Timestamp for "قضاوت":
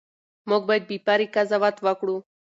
1.35-1.77